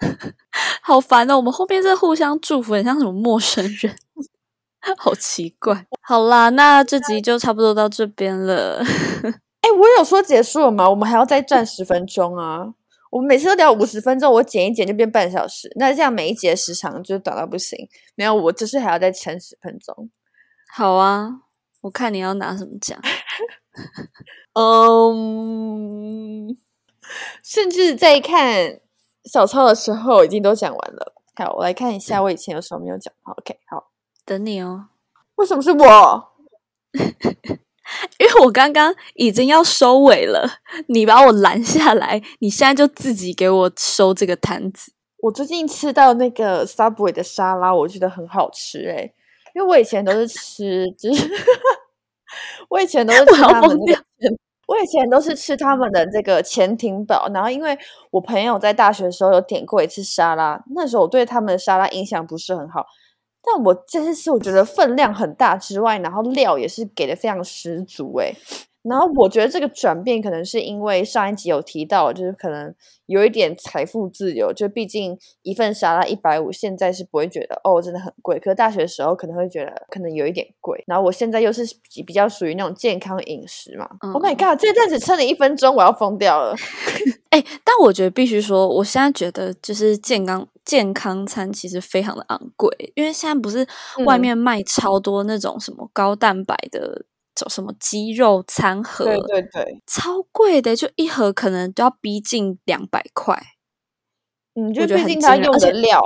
[0.82, 3.96] 好烦哦，我们后面在互相祝福，很像什么陌生人，
[4.98, 5.86] 好奇怪。
[6.02, 8.84] 好啦，那这集就差不多到这边了。
[9.62, 10.90] 哎，我有说结束了吗？
[10.90, 12.74] 我们还要再站十分钟啊！
[13.12, 17.78] 我们每次都聊五十分钟，我剪一剪就变半小时，那这样每一节时长就短到不行。
[18.16, 20.10] 没有，我就是还要再撑十分钟。
[20.74, 21.30] 好啊，
[21.82, 23.00] 我看你要拿什么奖。
[24.54, 26.58] 嗯，
[27.44, 28.80] 甚至在看
[29.26, 31.14] 小抄的时候，已经都讲完了。
[31.36, 33.14] 好，我来看一下我以前有什么没有讲。
[33.24, 33.92] OK，好，
[34.26, 34.88] 等你哦。
[35.36, 36.28] 为什么是我？
[38.20, 40.48] 因为我刚刚已经要收尾了，
[40.88, 44.94] 你把我拦下来，你现在就自己给我收这个摊子。
[45.20, 49.14] 我最近吃到那个 Subway 的沙拉，我觉得很好吃诶，
[49.54, 51.30] 因为我以前都是吃，就是
[52.70, 54.04] 我以前都是吃他们的，
[54.72, 57.30] 我以前都是吃他们的这个潜艇堡。
[57.34, 57.78] 然后因为
[58.10, 62.86] 我朋友在大学的时候有点过一次沙拉，那时候我对他们的沙拉印象不是很好。
[63.44, 68.34] 但我这次吃我觉得分量很大之外，然后料也是给的非常十足诶。
[68.84, 72.74] 然后我觉得这个转变可能是因为上一集有提到，就是可能
[73.06, 80.84] 有一点财富自由，就毕竟一份沙拉一百五，现在是不会觉得哦真的很贵，可是大学的时候可能会觉得可能有一点贵。
[80.88, 81.64] 然后我现在又是
[82.06, 86.56] 比较属于那种健康饮食嘛，Oh my god，这段只撑了一分钟，我要疯掉了。
[87.32, 90.48] 哎，但我觉得必须说，我现在觉得就是健康。
[90.64, 93.68] 健康餐其实非常的昂贵，因为现在不是
[94.06, 97.11] 外面卖超多那种什么高蛋白的，走
[97.50, 103.42] 什么鸡肉餐盒，对对对，超贵的，就一盒可能都要逼近两百块。
[104.56, 106.02] 嗯，就毕竟他用的料，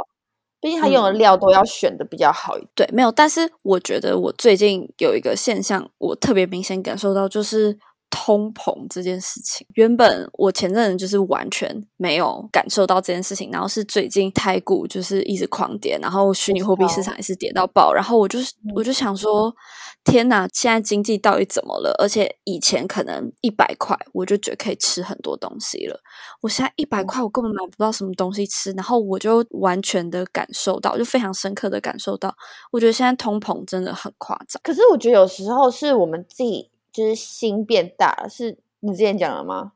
[0.61, 2.87] 毕竟他用的料都要选的比较好一点。
[2.87, 7.77] 对，没有，但是我觉得我最近有一个现象，我特别明显感受到，就是。
[8.15, 19.53] 通膨这件事情，原本我前阵子就是完全没有感受到这件事情，然后是最近太股就是一直狂跌，然后虚拟货币市场也是跌到爆，然后我就是我就想说，
[20.05, 21.93] 天哪，现在经济到底怎么了？
[21.99, 25.99] 而且以前可能一百块我就觉得可以吃很多东西了，
[26.39, 32.33] 我现在一百块我根本买不到什么东西吃，然后我就完全的感受到，就非常深刻的感受到，
[32.71, 34.57] 我觉得现在通膨真的很夸张。
[34.63, 36.71] 可是我觉得有时候是我们自己。
[36.95, 39.73] 就是心变大了，是你之前讲了吗？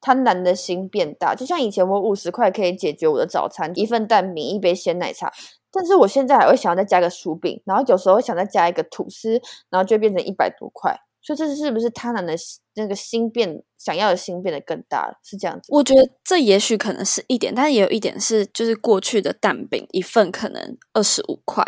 [0.00, 5.32] 贪婪的心变大，就像以前我五十块可以解决我的早餐，一份蛋饼，一杯鲜奶茶，
[5.72, 10.96] 但是我现在还会想要再加个薯饼，然后有时候想再加一个吐司，然后就变成一百多块。
[11.20, 12.32] 所以这是不是贪婪的
[12.74, 15.18] 那个心变，想要的心变得更大了？
[15.24, 15.66] 是这样子？
[15.74, 21.64] 我觉得这也许可能是一点，但也有一点是，就是过去的蛋饼一份可能二十五块。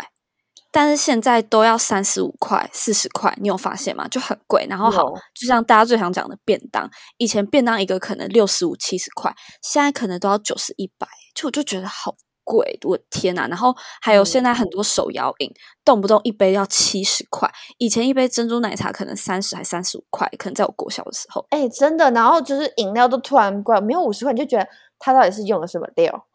[0.71, 4.07] 但是现在都要三十五块、四十块，你有发现吗？
[4.07, 4.65] 就很贵。
[4.69, 13.47] 然后好，就像大家最常讲的便当，以前便当一个可能六十五、七十块，现在可能都要九十、一百，就我就觉得好贵，我天呐！
[13.49, 15.51] 然后还有现在很多手摇饮，
[15.85, 22.09] 动不动一杯要七十块，以前一杯珍珠奶茶可能三十还三十五块，可能在我国小的时候，哎，真的。
[22.11, 24.67] 然后就是饮料都突然贵，没有五十块，你就觉得
[24.99, 26.27] 它到底是用了什么料？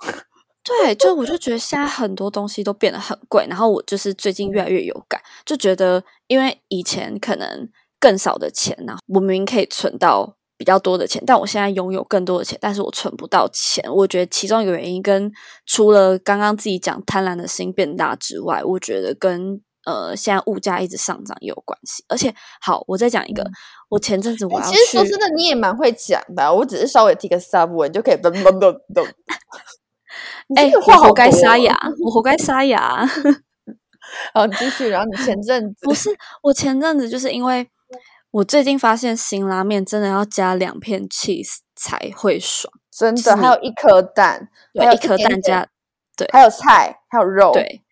[0.67, 7.69] 对，就我就觉得现在很多东西都变得很贵，然后我就是最近越来越有感，就觉得因为以前可能
[8.01, 13.85] 更少的钱呢，我明明可以存到比较多的钱，但我现在拥有更多的钱，但是我存不到钱。
[13.95, 15.31] 我觉得其中一个原因跟
[15.67, 22.03] 除了刚刚自己讲贪婪的心变大之外，我觉得跟呃现在物价一直上涨也有关系。
[22.09, 23.49] 而且好，我再讲一个，
[23.89, 29.07] 我前阵子我要其实说真的，你也蛮会讲的，我只是稍微提个 sub 文就可以噔噔噔噔。
[30.55, 33.05] 哎， 我活该沙哑，我活该沙哑。
[34.33, 34.89] 好，继续。
[34.89, 36.11] 然后你前阵子不是
[36.43, 37.69] 我前阵子，就是因为
[38.31, 43.37] 我最近发现新拉面真的要加两片 cheese 才会爽，真的。
[43.37, 44.49] 还有一颗蛋，
[44.79, 45.67] 还有一颗蛋加
[46.17, 47.83] 对，还有菜，还有肉，对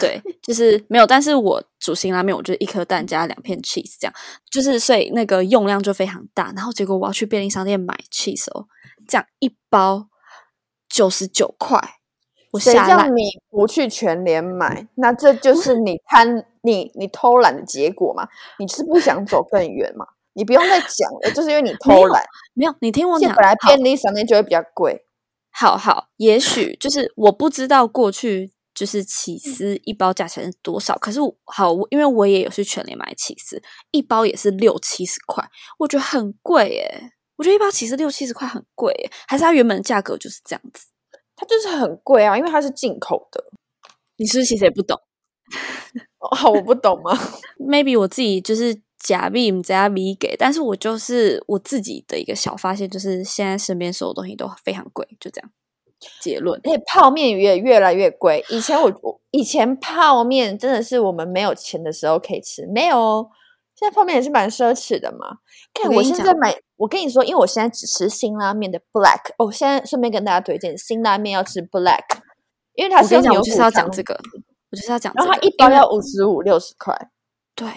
[0.00, 1.06] 对，就是没有。
[1.06, 4.14] 但是我煮新拉面，我就一颗蛋加两片 cheese，这样
[4.50, 6.52] 就是所以那个用量就非常大。
[6.56, 8.66] 然后结果我要去便利商店买 cheese 哦。
[9.06, 10.07] 这样一包
[10.98, 11.80] 九十九块，
[12.50, 12.74] 我谁。
[12.74, 14.88] 叫你不去全联买？
[14.96, 18.26] 那这就是你贪你你偷懒的结果嘛？
[18.58, 20.04] 你是不想走更远嘛？
[20.32, 22.24] 你不用再讲了，就是因为你偷懒。
[22.54, 25.04] 没有，你听我讲本来，便利商店就会比较贵，
[25.52, 37.12] 好好，也许就是我不知道过去就是起司一包价钱是多少，可是好，我因为我也有去全联买起司，一包也是六七十块，我觉得很贵耶。
[37.38, 40.88] 我觉得一包其实六七十块很贵耶，还是它原本的价格就是这样子？
[41.34, 43.42] 它就是很贵啊，因为它是进口的。
[44.16, 45.00] 你是不是其实也不懂
[46.18, 47.12] 哦，我不懂吗？？
[47.58, 55.50] maybe 我自己就是假币唔加米给，但是我就是我自己的一个小发现，就是现在身边所有东西都非常贵，就这样。
[56.20, 56.60] 结论。
[56.64, 58.44] 而且泡面也越来越贵。
[58.48, 63.30] 以前我我以前泡面真的是我们没有钱的时候可以吃，没有哦。
[63.78, 65.36] 现在泡面也是蛮奢侈的嘛。
[65.72, 69.32] 看我现在买，我跟你说，因为我现在只吃辛拉面的 black。
[69.38, 72.02] 哦，现在顺便跟大家推荐辛拉面要吃 black，
[72.74, 74.18] 因为它是牛骨我就是要讲这个，
[74.70, 76.96] 我就是要讲这个，然后它一包要五十五六十块。
[77.54, 77.68] 对，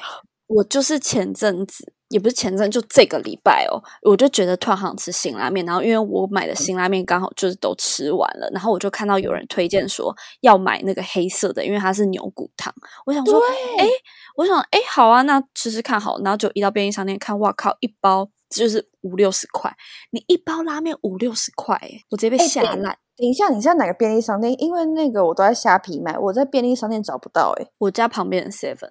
[0.47, 12.71] 我就是前阵子，也不是前阵，就这个礼拜哦，我就觉得突然好想吃辛拉面，然后因为我买的辛拉面刚好就是都吃完了，然后我就看到有人推荐说要买那个黑色的，因为它是牛骨汤。
[13.05, 13.39] 我想说，
[13.77, 13.87] 哎，
[14.35, 19.73] 我想，哎，好啊，那吃吃看好，然后就一到便利商店看，哇靠，一包就是五六十块，
[20.11, 22.97] 你一包拉面五六十块，哎，我直接被吓烂。
[23.17, 24.53] 等一下，你在哪个便利商店？
[24.59, 27.63] 因为那个我都在虾皮买，我在便利商店找不到、欸。
[27.63, 28.89] 哎，我家旁边的 Seven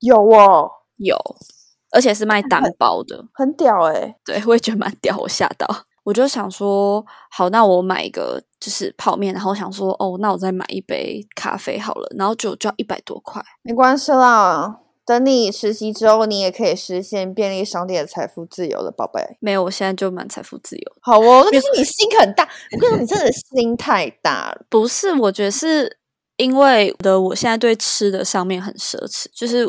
[0.00, 1.16] 有哦，有，
[1.92, 3.24] 而且是卖单包的。
[3.32, 5.66] 很屌哎、对，我也觉得蛮屌，我吓到。
[6.04, 13.40] 我就想说，好，那我买一个就是泡面，然后想说，哦，那我再买一杯咖啡好了，然后就就要一百多块。
[13.62, 14.80] 没关系啦。
[15.04, 19.20] 等你实习之后，你也可以实现便利商店的财富自由了，宝贝。
[19.40, 20.92] 没有，我现在就蛮财富自由。
[21.00, 22.48] 好哦，那就是你心很大。
[22.72, 24.64] 我跟你说，你真的心太大了。
[24.68, 25.98] 不是，我觉得是
[26.36, 29.68] 因为的，我现在对吃的上面很奢侈，就是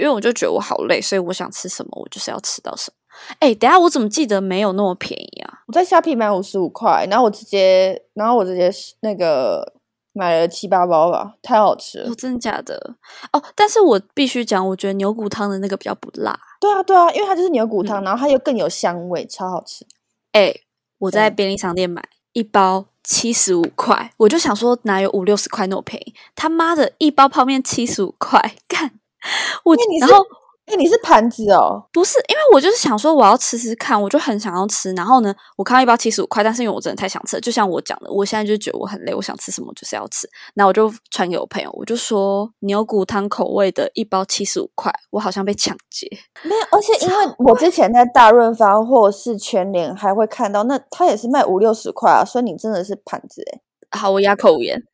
[0.00, 2.96] 因为我就觉得我好累，所以我想吃什么，我就是要吃到什么。
[3.38, 5.60] 哎，等下我怎么记得没有那么便宜啊？
[5.66, 9.74] 我在虾皮买五十五块，然后我直接，然后我直接那个
[10.14, 12.14] 买了七八包吧，太好吃了哦，。
[12.14, 12.94] 真的假的？
[13.32, 16.38] 哦，但是我必须讲，我觉得牛骨汤的那个比较不辣。
[16.60, 19.86] 对啊，对啊，因为它就是牛骨嗯汤，然后它又更有香味，超好吃。
[20.32, 20.54] 哎、
[20.98, 26.14] 我在嗯便利商店买一包七十五块，我就想说哪有五六十块那么便宜？
[26.34, 28.92] 他妈的，一包泡面七十五块，干
[29.64, 30.24] 我然后
[30.66, 34.92] 哎，你是盘子哦，不是因为我就是想说我要吃吃看，我就很想要吃。
[34.92, 40.30] 然后呢，我看到一包七十五块，但是因为我真的太想吃了，就像我讲的，我现在就觉得我很累，我想吃什么就是要吃。
[40.54, 46.08] 然后我就传给我朋友，我就说牛骨汤口味的一包七十五块，我好像被抢劫。
[46.44, 53.60] 没有，而且因为我之前在大润发或是全联还会看到，那它也是卖五六十块啊，所以你真的是盘子哎。
[53.90, 54.82] 好，我哑口无言。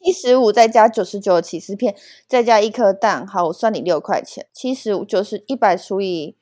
[0.00, 1.94] 七十五再加九十九的起司片，
[2.26, 4.46] 再加一颗蛋，好，我算你六块钱。
[4.52, 6.36] 七十五就是一百除以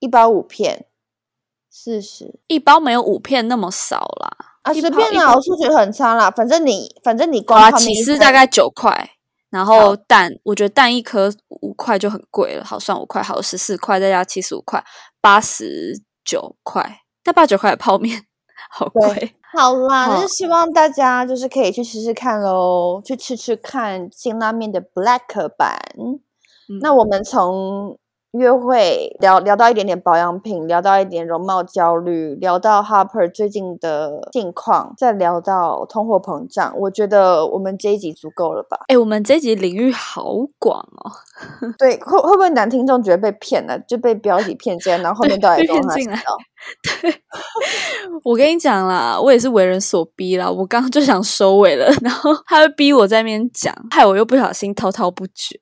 [0.00, 0.86] 一包五片，
[1.70, 4.56] 四十一包没有五片那么少啦。
[4.62, 6.30] 啊，一随便啦，我数学很差啦。
[6.30, 9.10] 反正你，反正你好啦，光泡面一颗起司大概九块，
[9.50, 14.82] 然好后蛋，我觉得蛋一颗五块就很贵了，好算五块，好十四块，再加七十五块，
[15.20, 18.24] 八十九块，但八九块的泡面
[18.70, 19.34] 好对贵。
[19.56, 25.78] 好啦，那好就希望大家就是可以去试试看喽，去吃吃看辛拉面的 Black 版。
[25.98, 27.98] 嗯那我们从
[28.32, 36.74] 约会聊聊到一点点保养品，聊到一点容貌焦虑，聊到 Harper 最近的近况，再聊到通货膨胀。
[36.78, 38.78] 我觉得我们这一集足够了吧？
[38.88, 41.12] 哎、我们这一集领域好广哦，
[41.78, 47.18] 对，会会不会男听众觉得被骗了，就被标题骗进来，然后后面对被到底跟骗进来他知道？
[48.24, 50.50] 我跟你讲啦，我也是为人所逼啦。
[50.50, 55.60] 我刚刚就想收尾了，然后他会逼我在那边讲，害我又不小心滔滔不绝。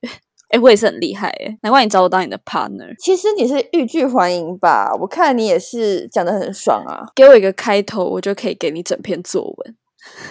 [0.51, 2.95] 哎、我也是很厉害哎，难怪你找我当你的 partner。
[2.99, 4.93] 其实你是欲拒还迎吧？
[5.01, 7.07] 我看你也是讲的很爽啊。
[7.15, 9.77] 给我一个开头，我就可以给你整篇作文。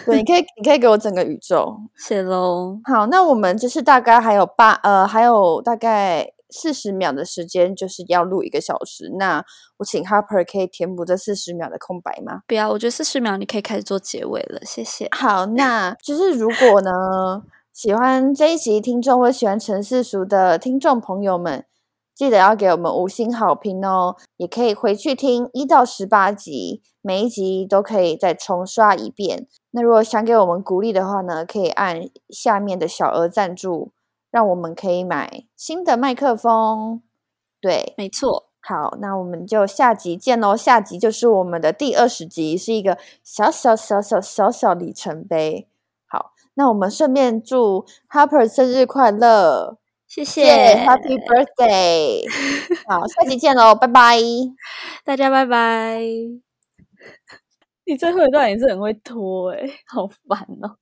[0.05, 1.77] 对，你可以，你可以给我整个宇宙。
[1.95, 2.79] 谢喽。
[2.83, 9.09] 好，那我们就是大概还有八呃，还有大概四十秒的时间，就是要录一个小时。
[9.17, 9.45] 那
[9.77, 12.41] 我请 Harper 可以填补这四十秒的空白吗？
[12.47, 15.07] 不要，我觉得四十秒你可以开始做结尾了，谢谢。
[15.11, 16.91] 好，那就是如果呢，
[17.81, 21.63] 喜欢这一集听众或喜欢陈世俗的听众朋友们，
[22.13, 24.17] 记得要给我们五星好评哦。
[24.35, 29.47] 也可以回去听一到十八集，每一集都可以再重刷一遍。
[29.71, 33.93] 那如果想给我们鼓励的话呢，可以按下面的小额赞助，
[34.29, 37.01] 让我们可以买新的麦克风。
[37.61, 40.53] 对，没错，好，那我们就下集见喽。
[40.53, 45.68] 下集就是我们的第二十集，是一个小小小小小小里程碑。
[46.49, 49.77] 好，那我们顺便祝 Harper 生日快乐，
[50.07, 52.25] 谢谢，Happy Birthday！
[52.87, 54.17] 好，下集见喽，拜拜，
[55.05, 56.01] 大家拜拜。
[57.85, 60.75] 你最后一段也是很会拖哎，好烦哦。